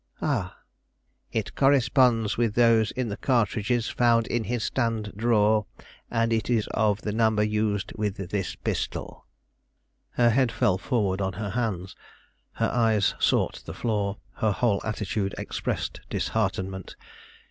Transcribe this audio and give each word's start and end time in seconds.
"Ah!" 0.23 0.57
"It 1.31 1.53
corresponds 1.53 2.35
with 2.35 2.55
those 2.55 2.89
in 2.89 3.09
the 3.09 3.17
cartridges 3.17 3.87
found 3.87 4.25
in 4.25 4.45
his 4.45 4.63
stand 4.63 5.13
drawer, 5.15 5.67
and 6.09 6.33
is 6.33 6.65
of 6.73 7.03
the 7.03 7.11
number 7.11 7.43
used 7.43 7.93
with 7.95 8.15
this 8.31 8.55
pistol." 8.55 9.27
Her 10.13 10.31
head 10.31 10.51
fell 10.51 10.79
forward 10.79 11.21
on 11.21 11.33
her 11.33 11.51
hands; 11.51 11.95
her 12.53 12.71
eyes 12.73 13.13
sought 13.19 13.61
the 13.67 13.75
floor; 13.75 14.17
her 14.37 14.51
whole 14.51 14.81
attitude 14.83 15.35
expressed 15.37 16.01
disheartenment. 16.09 16.95